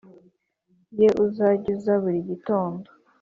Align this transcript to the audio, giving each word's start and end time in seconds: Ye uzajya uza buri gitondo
Ye 0.99 1.09
uzajya 1.25 1.69
uza 1.75 1.93
buri 2.01 2.19
gitondo 2.29 2.87